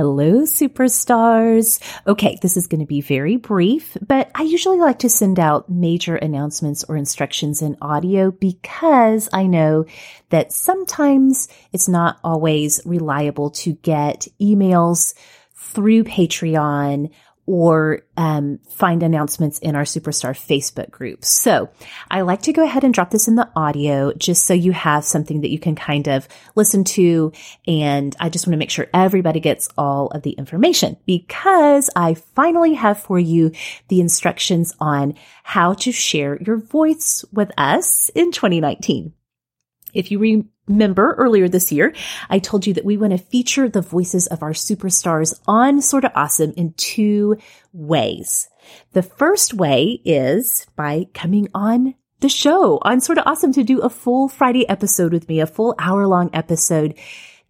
Hello, 0.00 0.44
superstars. 0.44 1.78
Okay, 2.06 2.38
this 2.40 2.56
is 2.56 2.68
going 2.68 2.80
to 2.80 2.86
be 2.86 3.02
very 3.02 3.36
brief, 3.36 3.98
but 4.00 4.30
I 4.34 4.44
usually 4.44 4.78
like 4.78 5.00
to 5.00 5.10
send 5.10 5.38
out 5.38 5.68
major 5.68 6.16
announcements 6.16 6.84
or 6.84 6.96
instructions 6.96 7.60
in 7.60 7.76
audio 7.82 8.30
because 8.30 9.28
I 9.30 9.44
know 9.44 9.84
that 10.30 10.54
sometimes 10.54 11.48
it's 11.74 11.86
not 11.86 12.18
always 12.24 12.80
reliable 12.86 13.50
to 13.50 13.74
get 13.74 14.26
emails 14.40 15.12
through 15.52 16.04
Patreon 16.04 17.10
or 17.50 18.02
um, 18.16 18.60
find 18.70 19.02
announcements 19.02 19.58
in 19.58 19.74
our 19.74 19.82
Superstar 19.82 20.30
Facebook 20.30 20.88
group. 20.92 21.24
So 21.24 21.68
I 22.08 22.20
like 22.20 22.42
to 22.42 22.52
go 22.52 22.62
ahead 22.62 22.84
and 22.84 22.94
drop 22.94 23.10
this 23.10 23.26
in 23.26 23.34
the 23.34 23.50
audio 23.56 24.12
just 24.12 24.46
so 24.46 24.54
you 24.54 24.70
have 24.70 25.04
something 25.04 25.40
that 25.40 25.50
you 25.50 25.58
can 25.58 25.74
kind 25.74 26.06
of 26.06 26.28
listen 26.54 26.84
to. 26.84 27.32
And 27.66 28.14
I 28.20 28.28
just 28.28 28.46
want 28.46 28.52
to 28.52 28.58
make 28.58 28.70
sure 28.70 28.86
everybody 28.94 29.40
gets 29.40 29.68
all 29.76 30.06
of 30.12 30.22
the 30.22 30.30
information 30.30 30.96
because 31.06 31.90
I 31.96 32.14
finally 32.14 32.74
have 32.74 33.00
for 33.00 33.18
you 33.18 33.50
the 33.88 34.00
instructions 34.00 34.72
on 34.78 35.16
how 35.42 35.74
to 35.74 35.90
share 35.90 36.40
your 36.40 36.58
voice 36.58 37.24
with 37.32 37.50
us 37.58 38.10
in 38.14 38.30
2019. 38.30 39.12
If 39.92 40.12
you 40.12 40.20
remember 40.70 41.14
earlier 41.18 41.48
this 41.48 41.72
year, 41.72 41.92
I 42.28 42.38
told 42.38 42.66
you 42.66 42.74
that 42.74 42.84
we 42.84 42.96
want 42.96 43.12
to 43.12 43.18
feature 43.18 43.68
the 43.68 43.82
voices 43.82 44.26
of 44.28 44.42
our 44.42 44.52
superstars 44.52 45.38
on 45.46 45.82
Sorta 45.82 46.12
Awesome 46.14 46.52
in 46.56 46.72
two 46.74 47.36
ways. 47.72 48.48
The 48.92 49.02
first 49.02 49.52
way 49.52 50.00
is 50.04 50.66
by 50.76 51.08
coming 51.12 51.48
on 51.54 51.94
the 52.20 52.28
show 52.28 52.78
on 52.82 53.00
Sorta 53.00 53.28
Awesome 53.28 53.52
to 53.54 53.64
do 53.64 53.80
a 53.80 53.90
full 53.90 54.28
Friday 54.28 54.68
episode 54.68 55.12
with 55.12 55.28
me, 55.28 55.40
a 55.40 55.46
full 55.46 55.74
hour 55.78 56.06
long 56.06 56.30
episode 56.32 56.94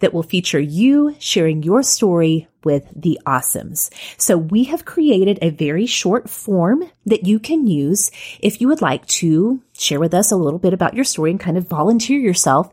that 0.00 0.12
will 0.12 0.22
feature 0.22 0.60
you 0.60 1.14
sharing 1.18 1.62
your 1.62 1.82
story 1.82 2.48
with 2.64 2.84
the 2.94 3.18
awesomes. 3.26 3.90
So 4.18 4.36
we 4.36 4.64
have 4.64 4.84
created 4.84 5.38
a 5.40 5.50
very 5.50 5.86
short 5.86 6.28
form 6.28 6.90
that 7.06 7.24
you 7.24 7.38
can 7.38 7.66
use 7.66 8.10
if 8.40 8.60
you 8.60 8.68
would 8.68 8.82
like 8.82 9.06
to 9.06 9.60
share 9.72 10.00
with 10.00 10.14
us 10.14 10.32
a 10.32 10.36
little 10.36 10.58
bit 10.58 10.74
about 10.74 10.94
your 10.94 11.04
story 11.04 11.30
and 11.30 11.40
kind 11.40 11.56
of 11.56 11.68
volunteer 11.68 12.18
yourself 12.18 12.72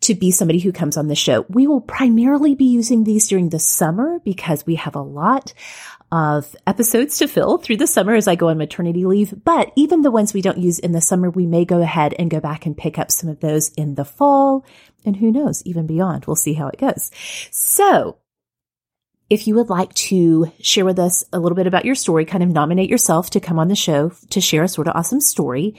to 0.00 0.14
be 0.14 0.30
somebody 0.30 0.58
who 0.58 0.72
comes 0.72 0.96
on 0.96 1.08
the 1.08 1.14
show. 1.14 1.44
We 1.48 1.66
will 1.66 1.80
primarily 1.80 2.54
be 2.54 2.66
using 2.66 3.04
these 3.04 3.28
during 3.28 3.48
the 3.48 3.58
summer 3.58 4.20
because 4.24 4.64
we 4.64 4.76
have 4.76 4.94
a 4.94 5.02
lot 5.02 5.52
of 6.10 6.56
episodes 6.66 7.18
to 7.18 7.28
fill 7.28 7.58
through 7.58 7.76
the 7.76 7.86
summer 7.86 8.14
as 8.14 8.28
I 8.28 8.34
go 8.34 8.48
on 8.48 8.58
maternity 8.58 9.04
leave. 9.04 9.34
But 9.44 9.72
even 9.76 10.02
the 10.02 10.10
ones 10.10 10.32
we 10.32 10.40
don't 10.40 10.58
use 10.58 10.78
in 10.78 10.92
the 10.92 11.00
summer, 11.00 11.28
we 11.28 11.46
may 11.46 11.64
go 11.64 11.82
ahead 11.82 12.14
and 12.18 12.30
go 12.30 12.40
back 12.40 12.64
and 12.64 12.76
pick 12.76 12.98
up 12.98 13.10
some 13.10 13.28
of 13.28 13.40
those 13.40 13.70
in 13.70 13.94
the 13.94 14.04
fall. 14.04 14.64
And 15.04 15.16
who 15.16 15.30
knows, 15.30 15.62
even 15.66 15.86
beyond. 15.86 16.24
We'll 16.24 16.36
see 16.36 16.54
how 16.54 16.68
it 16.68 16.78
goes. 16.78 17.10
So 17.50 18.18
if 19.28 19.46
you 19.46 19.54
would 19.56 19.68
like 19.68 19.92
to 19.94 20.50
share 20.60 20.84
with 20.84 20.98
us 20.98 21.24
a 21.32 21.38
little 21.38 21.56
bit 21.56 21.66
about 21.66 21.84
your 21.84 21.94
story, 21.94 22.24
kind 22.24 22.42
of 22.42 22.48
nominate 22.48 22.88
yourself 22.88 23.30
to 23.30 23.40
come 23.40 23.58
on 23.58 23.68
the 23.68 23.76
show 23.76 24.12
to 24.30 24.40
share 24.40 24.62
a 24.62 24.68
Sorta 24.68 24.92
Awesome 24.92 25.20
story, 25.20 25.74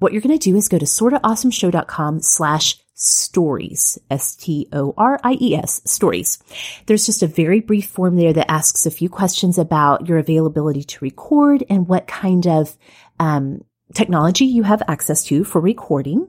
what 0.00 0.12
you're 0.12 0.22
going 0.22 0.36
to 0.36 0.50
do 0.50 0.56
is 0.56 0.68
go 0.68 0.78
to 0.78 0.84
sortaawesomeshow.com 0.84 2.22
slash 2.22 2.78
stories, 2.94 3.98
S-T-O-R-I-E-S, 4.10 5.82
stories. 5.84 6.38
There's 6.86 7.06
just 7.06 7.22
a 7.22 7.26
very 7.26 7.60
brief 7.60 7.86
form 7.86 8.16
there 8.16 8.32
that 8.32 8.50
asks 8.50 8.84
a 8.84 8.90
few 8.90 9.08
questions 9.08 9.56
about 9.56 10.06
your 10.06 10.18
availability 10.18 10.84
to 10.84 11.04
record 11.04 11.64
and 11.70 11.88
what 11.88 12.06
kind 12.06 12.46
of 12.46 12.76
um, 13.18 13.64
technology 13.94 14.44
you 14.44 14.64
have 14.64 14.82
access 14.86 15.24
to 15.24 15.44
for 15.44 15.60
recording. 15.60 16.28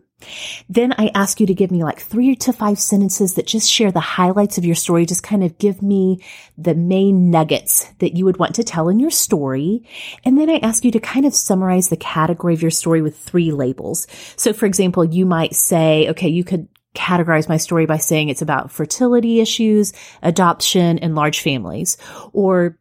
Then 0.70 0.94
I 0.98 1.12
ask 1.14 1.40
you 1.40 1.48
to 1.48 1.54
give 1.54 1.72
me 1.72 1.84
like 1.84 2.00
three 2.00 2.36
to 2.38 2.54
five 2.54 2.80
sentences 2.80 3.36
that 3.36 3.48
just 3.48 3.70
share 3.72 3.92
the 3.92 4.00
highlights 4.00 4.58
of 4.58 4.66
your 4.66 4.76
story. 4.76 5.06
Just 5.06 5.24
kind 5.24 5.44
of 5.44 5.58
give 5.58 5.82
me 5.82 6.24
the 6.58 6.76
main 6.76 7.32
nuggets 7.32 7.86
that 8.00 8.16
you 8.16 8.26
would 8.26 8.38
want 8.38 8.56
to 8.56 8.64
tell 8.64 8.90
in 8.90 9.00
your 9.00 9.12
story. 9.12 9.88
And 10.24 10.38
then 10.38 10.50
I 10.50 10.58
ask 10.58 10.86
you 10.86 10.92
to 10.92 11.00
kind 11.00 11.26
of 11.26 11.34
summarize 11.36 11.90
the 11.90 11.98
category 11.98 12.54
of 12.54 12.62
your 12.62 12.72
story 12.72 13.02
with 13.02 13.18
three 13.18 13.52
labels. 13.52 14.08
So 14.36 14.54
for 14.54 14.66
example, 14.66 15.06
you 15.06 15.26
might 15.26 15.56
say, 15.56 16.10
okay, 16.10 16.30
you 16.30 16.44
could 16.44 16.68
categorize 16.96 17.48
my 17.48 17.58
story 17.58 17.86
by 17.86 17.98
saying 17.98 18.30
it's 18.30 18.42
about 18.42 18.72
fertility 18.72 19.40
issues, 19.40 19.94
adoption, 20.22 21.00
and 21.00 21.16
large 21.16 21.40
families. 21.42 21.98
Or 22.34 22.78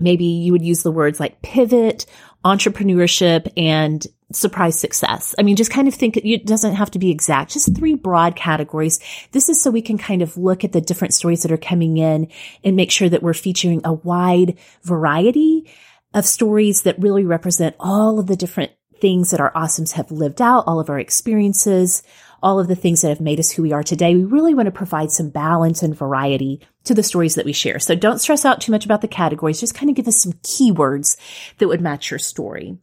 maybe 0.00 0.24
you 0.24 0.52
would 0.52 0.64
use 0.64 0.82
the 0.82 0.90
words 0.90 1.20
like 1.20 1.42
pivot, 1.42 2.06
entrepreneurship, 2.44 3.50
and 3.56 4.06
surprise 4.32 4.78
success. 4.78 5.34
I 5.38 5.42
mean, 5.42 5.56
just 5.56 5.70
kind 5.70 5.88
of 5.88 5.94
think 5.94 6.16
it 6.16 6.46
doesn't 6.46 6.74
have 6.74 6.90
to 6.92 6.98
be 6.98 7.10
exact, 7.10 7.52
just 7.52 7.76
three 7.76 7.94
broad 7.94 8.36
categories. 8.36 9.00
This 9.32 9.48
is 9.48 9.60
so 9.60 9.70
we 9.70 9.82
can 9.82 9.98
kind 9.98 10.22
of 10.22 10.36
look 10.36 10.64
at 10.64 10.72
the 10.72 10.80
different 10.80 11.14
stories 11.14 11.42
that 11.42 11.52
are 11.52 11.56
coming 11.56 11.96
in 11.96 12.28
and 12.62 12.76
make 12.76 12.90
sure 12.90 13.08
that 13.08 13.22
we're 13.22 13.34
featuring 13.34 13.80
a 13.84 13.92
wide 13.92 14.58
variety 14.82 15.70
of 16.12 16.24
stories 16.24 16.82
that 16.82 17.00
really 17.00 17.24
represent 17.24 17.74
all 17.80 18.18
of 18.18 18.26
the 18.26 18.36
different 18.36 18.72
things 19.04 19.32
that 19.32 19.40
our 19.40 19.52
awesomes 19.52 19.92
have 19.92 20.10
lived 20.10 20.40
out, 20.40 20.64
all 20.66 20.80
of 20.80 20.88
our 20.88 20.98
experiences, 20.98 22.02
all 22.42 22.58
of 22.58 22.68
the 22.68 22.74
things 22.74 23.02
that 23.02 23.10
have 23.10 23.20
made 23.20 23.38
us 23.38 23.50
who 23.50 23.62
we 23.62 23.70
are 23.70 23.82
today. 23.82 24.14
We 24.14 24.24
really 24.24 24.54
want 24.54 24.64
to 24.64 24.72
provide 24.72 25.10
some 25.12 25.28
balance 25.28 25.82
and 25.82 25.94
variety 25.94 26.62
to 26.84 26.94
the 26.94 27.02
stories 27.02 27.34
that 27.34 27.44
we 27.44 27.52
share. 27.52 27.78
So 27.78 27.94
don't 27.94 28.18
stress 28.18 28.46
out 28.46 28.62
too 28.62 28.72
much 28.72 28.86
about 28.86 29.02
the 29.02 29.08
categories. 29.08 29.60
Just 29.60 29.74
kind 29.74 29.90
of 29.90 29.96
give 29.96 30.08
us 30.08 30.22
some 30.22 30.32
keywords 30.42 31.18
that 31.58 31.68
would 31.68 31.82
match 31.82 32.10
your 32.10 32.18
story. 32.18 32.78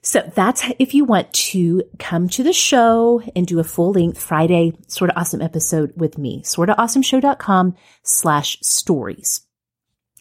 So 0.00 0.22
that's 0.34 0.64
if 0.78 0.94
you 0.94 1.04
want 1.04 1.34
to 1.34 1.82
come 1.98 2.30
to 2.30 2.42
the 2.42 2.54
show 2.54 3.22
and 3.36 3.46
do 3.46 3.60
a 3.60 3.64
full 3.64 3.92
length 3.92 4.22
Friday 4.22 4.72
Sorta 4.86 5.14
Awesome 5.20 5.42
episode 5.42 5.92
with 5.96 6.16
me, 6.16 6.42
sortaawesomeshow.com 6.44 7.74
slash 8.02 8.58
stories. 8.62 9.42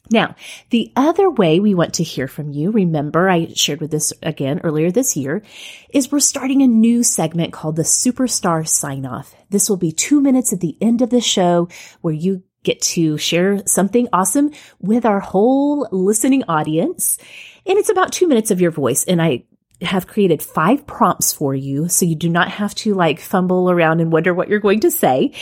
Now, 0.10 0.36
the 0.70 0.92
other 0.96 1.30
way 1.30 1.60
we 1.60 1.74
want 1.74 1.96
to 1.96 2.04
hear 2.04 2.28
from 2.28 2.52
you, 2.52 2.72
remember 2.72 3.30
I 3.30 3.48
shared 3.54 3.82
with 3.82 3.92
this 3.92 4.14
again 4.24 4.62
earlier 4.64 4.92
this 4.92 5.18
year, 5.18 5.44
is 5.90 6.12
we're 6.12 6.20
starting 6.20 6.62
a 6.62 6.68
new 6.68 7.04
segment 7.04 7.54
called 7.54 7.76
the 7.76 7.84
Superstar 7.84 8.68
Sign 8.68 9.06
Off. 9.06 9.36
This 9.50 9.70
will 9.70 9.78
be 9.78 9.92
two 9.92 10.22
minutes 10.22 10.54
at 10.54 10.62
the 10.62 10.78
end 10.82 11.02
of 11.02 11.10
the 11.10 11.22
show 11.22 11.68
where 12.02 12.14
you 12.14 12.44
get 12.64 12.82
to 12.82 13.18
share 13.18 13.66
something 13.66 14.08
awesome 14.12 14.52
with 14.80 15.06
our 15.06 15.20
whole 15.20 15.88
listening 15.92 16.44
audience. 16.48 17.18
And 17.66 17.78
it's 17.78 17.90
about 17.90 18.12
two 18.12 18.28
minutes 18.28 18.52
of 18.52 18.62
your 18.62 18.72
voice. 18.72 19.04
And 19.04 19.22
I 19.22 19.44
have 19.82 20.08
created 20.08 20.42
five 20.42 20.88
prompts 20.88 21.32
for 21.32 21.54
you. 21.54 21.88
So 21.88 22.06
you 22.06 22.16
do 22.16 22.30
not 22.30 22.50
have 22.50 22.74
to 22.76 22.94
like 22.94 23.20
fumble 23.20 23.70
around 23.70 24.00
and 24.00 24.12
wonder 24.12 24.34
what 24.34 24.50
you're 24.50 24.60
going 24.60 24.82
to 24.82 24.92
say. 24.92 25.34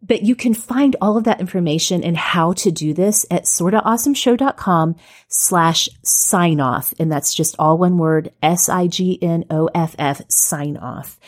But 0.00 0.22
you 0.22 0.36
can 0.36 0.54
find 0.54 0.94
all 1.00 1.16
of 1.16 1.24
that 1.24 1.40
information 1.40 2.04
and 2.04 2.16
how 2.16 2.52
to 2.54 2.70
do 2.70 2.94
this 2.94 3.26
at 3.30 3.44
sortaawesomeshow.com 3.44 4.96
slash 5.28 5.88
sign 6.02 6.60
off. 6.60 6.94
And 6.98 7.10
that's 7.10 7.34
just 7.34 7.56
all 7.58 7.78
one 7.78 7.98
word, 7.98 8.32
S-I-G-N-O-F-F, 8.42 10.22
sign 10.28 10.76
off. 10.76 11.18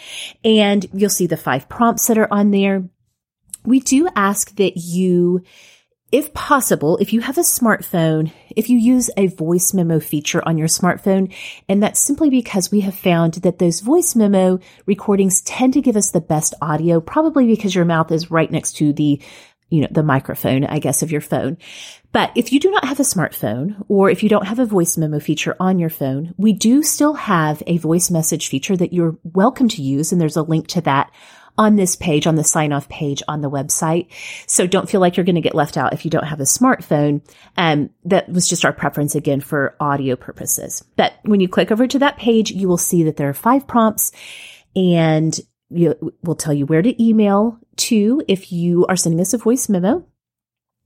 And 0.44 0.86
you'll 0.92 1.10
see 1.10 1.26
the 1.26 1.36
five 1.36 1.68
prompts 1.68 2.06
that 2.06 2.18
are 2.18 2.32
on 2.32 2.52
there. 2.52 2.84
We 3.64 3.80
do 3.80 4.08
ask 4.14 4.54
that 4.56 4.76
you 4.76 5.42
if 6.12 6.34
possible, 6.34 6.96
if 6.98 7.12
you 7.12 7.20
have 7.20 7.38
a 7.38 7.42
smartphone, 7.42 8.32
if 8.56 8.68
you 8.68 8.78
use 8.78 9.10
a 9.16 9.28
voice 9.28 9.72
memo 9.72 10.00
feature 10.00 10.46
on 10.46 10.58
your 10.58 10.66
smartphone, 10.66 11.32
and 11.68 11.82
that's 11.82 12.00
simply 12.00 12.30
because 12.30 12.70
we 12.70 12.80
have 12.80 12.96
found 12.96 13.34
that 13.34 13.58
those 13.58 13.80
voice 13.80 14.16
memo 14.16 14.58
recordings 14.86 15.40
tend 15.42 15.74
to 15.74 15.80
give 15.80 15.96
us 15.96 16.10
the 16.10 16.20
best 16.20 16.54
audio, 16.60 17.00
probably 17.00 17.46
because 17.46 17.74
your 17.74 17.84
mouth 17.84 18.10
is 18.10 18.30
right 18.30 18.50
next 18.50 18.72
to 18.78 18.92
the, 18.92 19.22
you 19.68 19.82
know, 19.82 19.88
the 19.90 20.02
microphone, 20.02 20.64
I 20.64 20.80
guess, 20.80 21.02
of 21.02 21.12
your 21.12 21.20
phone. 21.20 21.58
But 22.12 22.32
if 22.34 22.52
you 22.52 22.58
do 22.58 22.72
not 22.72 22.86
have 22.86 22.98
a 22.98 23.04
smartphone 23.04 23.84
or 23.88 24.10
if 24.10 24.24
you 24.24 24.28
don't 24.28 24.48
have 24.48 24.58
a 24.58 24.66
voice 24.66 24.96
memo 24.96 25.20
feature 25.20 25.54
on 25.60 25.78
your 25.78 25.90
phone, 25.90 26.34
we 26.36 26.52
do 26.52 26.82
still 26.82 27.14
have 27.14 27.62
a 27.68 27.78
voice 27.78 28.10
message 28.10 28.48
feature 28.48 28.76
that 28.76 28.92
you're 28.92 29.16
welcome 29.22 29.68
to 29.68 29.82
use. 29.82 30.10
And 30.10 30.20
there's 30.20 30.36
a 30.36 30.42
link 30.42 30.66
to 30.68 30.80
that 30.80 31.12
on 31.60 31.76
this 31.76 31.94
page, 31.94 32.26
on 32.26 32.36
the 32.36 32.42
sign 32.42 32.72
off 32.72 32.88
page 32.88 33.22
on 33.28 33.42
the 33.42 33.50
website. 33.50 34.06
So 34.46 34.66
don't 34.66 34.88
feel 34.88 34.98
like 34.98 35.18
you're 35.18 35.26
going 35.26 35.34
to 35.34 35.42
get 35.42 35.54
left 35.54 35.76
out 35.76 35.92
if 35.92 36.06
you 36.06 36.10
don't 36.10 36.24
have 36.24 36.40
a 36.40 36.44
smartphone. 36.44 37.20
Um, 37.58 37.90
that 38.06 38.30
was 38.30 38.48
just 38.48 38.64
our 38.64 38.72
preference 38.72 39.14
again 39.14 39.42
for 39.42 39.76
audio 39.78 40.16
purposes. 40.16 40.82
But 40.96 41.12
when 41.22 41.40
you 41.40 41.48
click 41.48 41.70
over 41.70 41.86
to 41.86 41.98
that 41.98 42.16
page, 42.16 42.50
you 42.50 42.66
will 42.66 42.78
see 42.78 43.02
that 43.02 43.18
there 43.18 43.28
are 43.28 43.34
five 43.34 43.66
prompts 43.66 44.10
and 44.74 45.38
you, 45.68 46.14
will 46.22 46.34
tell 46.34 46.54
you 46.54 46.64
where 46.64 46.80
to 46.80 47.02
email 47.02 47.58
to 47.76 48.22
if 48.26 48.50
you 48.52 48.86
are 48.86 48.96
sending 48.96 49.20
us 49.20 49.34
a 49.34 49.38
voice 49.38 49.68
memo. 49.68 50.06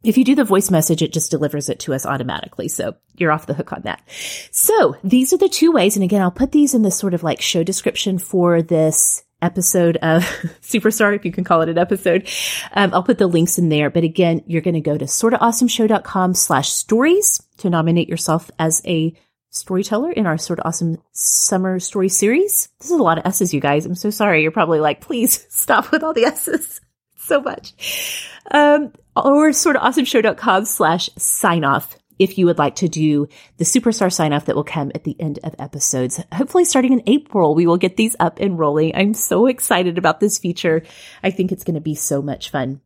If 0.02 0.18
you 0.18 0.24
do 0.24 0.34
the 0.34 0.44
voice 0.44 0.72
message, 0.72 1.02
it 1.02 1.12
just 1.12 1.30
delivers 1.30 1.68
it 1.68 1.78
to 1.80 1.94
us 1.94 2.04
automatically. 2.04 2.66
So 2.66 2.96
you're 3.16 3.32
off 3.32 3.46
the 3.46 3.54
hook 3.54 3.72
on 3.72 3.82
that. 3.82 4.02
So 4.50 4.96
these 5.04 5.32
are 5.32 5.38
the 5.38 5.48
two 5.48 5.72
ways. 5.72 5.96
And 5.96 6.04
again, 6.04 6.20
I'll 6.20 6.32
put 6.32 6.52
these 6.52 6.74
in 6.74 6.82
the 6.82 6.90
sort 6.90 7.14
of 7.14 7.22
like 7.22 7.40
show 7.40 7.62
description 7.62 8.18
for 8.18 8.60
this 8.60 9.23
episode 9.44 9.96
of 9.98 10.22
Superstar, 10.62 11.14
if 11.14 11.24
you 11.24 11.32
can 11.32 11.44
call 11.44 11.60
it 11.62 11.68
an 11.68 11.78
episode. 11.78 12.28
Um, 12.72 12.92
I'll 12.94 13.02
put 13.02 13.18
the 13.18 13.26
links 13.26 13.58
in 13.58 13.68
there. 13.68 13.90
But 13.90 14.04
again, 14.04 14.42
you're 14.46 14.62
going 14.62 14.74
to 14.74 14.80
go 14.80 14.98
to 14.98 15.04
sortaawesomeshow.com 15.04 16.34
slash 16.34 16.70
stories 16.70 17.42
to 17.58 17.70
nominate 17.70 18.08
yourself 18.08 18.50
as 18.58 18.82
a 18.86 19.14
storyteller 19.50 20.10
in 20.10 20.26
our 20.26 20.36
Sorta 20.36 20.66
Awesome 20.66 20.98
summer 21.12 21.78
story 21.78 22.08
series. 22.08 22.68
This 22.80 22.90
is 22.90 22.98
a 22.98 23.02
lot 23.02 23.18
of 23.18 23.26
S's, 23.26 23.54
you 23.54 23.60
guys. 23.60 23.86
I'm 23.86 23.94
so 23.94 24.10
sorry. 24.10 24.42
You're 24.42 24.50
probably 24.50 24.80
like, 24.80 25.00
please 25.00 25.46
stop 25.54 25.90
with 25.92 26.02
all 26.02 26.12
the 26.12 26.24
S's. 26.24 26.80
so 27.16 27.40
much. 27.40 28.28
Um, 28.50 28.92
or 29.16 29.50
sortaawesomeshow.com 29.50 30.64
slash 30.64 31.08
sign 31.16 31.64
off 31.64 31.96
if 32.18 32.38
you 32.38 32.46
would 32.46 32.58
like 32.58 32.76
to 32.76 32.88
do 32.88 33.28
the 33.56 33.64
superstar 33.64 34.12
sign 34.12 34.32
off 34.32 34.46
that 34.46 34.56
will 34.56 34.64
come 34.64 34.92
at 34.94 35.04
the 35.04 35.16
end 35.20 35.38
of 35.42 35.54
episodes. 35.58 36.20
Hopefully 36.32 36.64
starting 36.64 36.92
in 36.92 37.02
April, 37.06 37.54
we 37.54 37.66
will 37.66 37.76
get 37.76 37.96
these 37.96 38.16
up 38.20 38.40
and 38.40 38.58
rolling. 38.58 38.94
I'm 38.94 39.14
so 39.14 39.46
excited 39.46 39.98
about 39.98 40.20
this 40.20 40.38
feature. 40.38 40.82
I 41.22 41.30
think 41.30 41.52
it's 41.52 41.64
going 41.64 41.74
to 41.74 41.80
be 41.80 41.94
so 41.94 42.22
much 42.22 42.50
fun. 42.50 42.80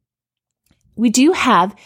We 0.96 1.10
do 1.10 1.32
have 1.32 1.76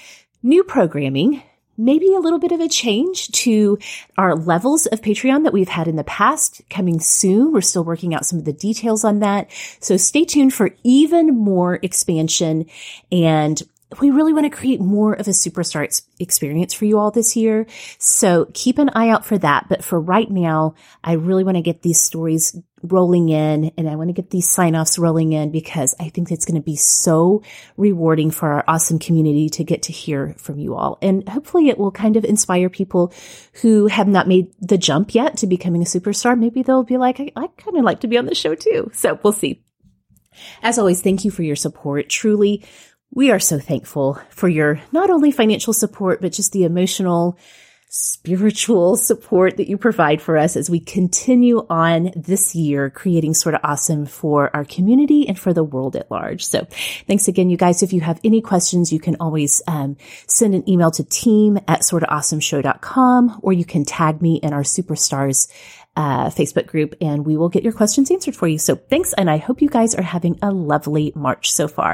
new 0.42 0.64
programming 0.64 1.42
maybe 1.76 2.14
a 2.14 2.20
little 2.20 2.38
bit 2.38 2.52
of 2.52 2.60
a 2.60 2.68
change 2.68 3.28
to 3.28 3.78
our 4.16 4.34
levels 4.36 4.86
of 4.86 5.00
Patreon 5.00 5.44
that 5.44 5.52
we've 5.52 5.68
had 5.68 5.88
in 5.88 5.96
the 5.96 6.04
past 6.04 6.62
coming 6.68 7.00
soon. 7.00 7.52
We're 7.52 7.60
still 7.60 7.84
working 7.84 8.14
out 8.14 8.26
some 8.26 8.38
of 8.38 8.44
the 8.44 8.52
details 8.52 9.04
on 9.04 9.20
that. 9.20 9.50
So 9.80 9.96
stay 9.96 10.24
tuned 10.24 10.54
for 10.54 10.70
even 10.84 11.36
more 11.36 11.78
expansion 11.82 12.66
and 13.10 13.60
we 14.00 14.10
really 14.10 14.32
want 14.32 14.44
to 14.44 14.56
create 14.56 14.80
more 14.80 15.14
of 15.14 15.28
a 15.28 15.32
superstar 15.32 15.84
ex- 15.84 16.02
experience 16.18 16.74
for 16.74 16.84
you 16.84 16.98
all 16.98 17.10
this 17.10 17.36
year. 17.36 17.66
So 17.98 18.48
keep 18.54 18.78
an 18.78 18.90
eye 18.94 19.08
out 19.08 19.24
for 19.24 19.38
that. 19.38 19.68
But 19.68 19.84
for 19.84 20.00
right 20.00 20.30
now, 20.30 20.74
I 21.02 21.12
really 21.12 21.44
want 21.44 21.56
to 21.56 21.62
get 21.62 21.82
these 21.82 22.00
stories 22.00 22.56
rolling 22.82 23.28
in 23.28 23.70
and 23.76 23.88
I 23.88 23.96
want 23.96 24.08
to 24.08 24.12
get 24.12 24.30
these 24.30 24.50
sign 24.50 24.74
offs 24.74 24.98
rolling 24.98 25.32
in 25.32 25.52
because 25.52 25.94
I 26.00 26.08
think 26.08 26.30
it's 26.30 26.44
going 26.44 26.60
to 26.60 26.64
be 26.64 26.76
so 26.76 27.42
rewarding 27.76 28.30
for 28.30 28.52
our 28.52 28.64
awesome 28.66 28.98
community 28.98 29.48
to 29.50 29.64
get 29.64 29.82
to 29.82 29.92
hear 29.92 30.34
from 30.38 30.58
you 30.58 30.74
all. 30.74 30.98
And 31.00 31.28
hopefully 31.28 31.68
it 31.68 31.78
will 31.78 31.92
kind 31.92 32.16
of 32.16 32.24
inspire 32.24 32.68
people 32.68 33.12
who 33.60 33.86
have 33.86 34.08
not 34.08 34.26
made 34.28 34.52
the 34.60 34.78
jump 34.78 35.14
yet 35.14 35.36
to 35.38 35.46
becoming 35.46 35.82
a 35.82 35.86
superstar. 35.86 36.38
Maybe 36.38 36.62
they'll 36.62 36.82
be 36.82 36.98
like, 36.98 37.20
I, 37.20 37.30
I 37.36 37.46
kind 37.56 37.76
of 37.76 37.84
like 37.84 38.00
to 38.00 38.08
be 38.08 38.18
on 38.18 38.26
the 38.26 38.34
show 38.34 38.54
too. 38.54 38.90
So 38.94 39.18
we'll 39.22 39.32
see. 39.32 39.62
As 40.62 40.78
always, 40.78 41.02
thank 41.02 41.24
you 41.24 41.30
for 41.30 41.42
your 41.42 41.56
support. 41.56 42.08
Truly, 42.08 42.64
we 43.14 43.31
are 43.31 43.41
so 43.41 43.59
thankful 43.59 44.19
for 44.31 44.49
your 44.49 44.81
not 44.91 45.11
only 45.11 45.31
financial 45.31 45.75
support, 45.75 46.23
but 46.23 46.32
just 46.32 46.53
the 46.53 46.64
emotional, 46.64 47.38
spiritual 47.88 48.97
support 49.09 49.59
that 49.59 49.69
you 49.69 49.76
provide 49.76 50.23
for 50.23 50.38
us 50.38 50.56
as 50.56 50.70
we 50.70 50.81
continue 50.81 51.67
on 51.69 52.11
this 52.17 52.55
year 52.55 52.88
creating 52.88 53.35
Sorta 53.35 53.61
Awesome 53.62 54.06
for 54.06 54.55
our 54.56 54.64
community 54.64 55.29
and 55.29 55.38
for 55.38 55.53
the 55.53 55.62
world 55.62 55.94
at 55.94 56.11
large. 56.11 56.47
So 56.47 56.67
thanks 57.06 57.29
again, 57.29 57.50
you 57.50 57.59
guys. 57.59 57.82
If 57.82 57.93
you 57.93 58.00
have 58.00 58.19
any 58.25 58.41
questions, 58.41 58.94
you 58.94 58.99
can 58.99 59.17
always 59.20 59.61
um, 59.69 59.99
send 60.26 60.55
an 60.55 60.67
email 60.67 60.91
to 60.93 61.05
team 61.05 61.59
at 61.69 61.81
sortaawesomeshow.com 61.81 63.41
or 63.43 63.53
you 63.53 63.67
can 63.67 63.85
tag 63.85 64.23
me 64.23 64.37
in 64.37 64.55
our 64.55 64.62
superstars 64.62 65.53
uh, 65.97 66.31
Facebook 66.31 66.67
group 66.67 66.94
and 67.00 67.26
we 67.26 67.37
will 67.37 67.49
get 67.49 67.62
your 67.62 67.73
questions 67.73 68.11
answered 68.11 68.35
for 68.35 68.49
you. 68.49 68.59
So 68.59 68.76
thanks. 68.76 69.12
And 69.12 69.29
I 69.29 69.37
hope 69.37 69.61
you 69.61 69.69
guys 69.69 69.94
are 69.94 70.03
having 70.03 70.38
a 70.41 70.50
lovely 70.50 71.12
March 71.14 71.53
so 71.53 71.69
far. 71.69 71.93